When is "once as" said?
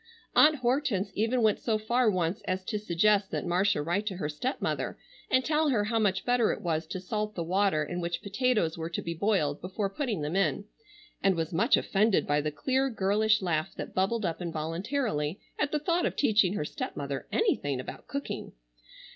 2.09-2.65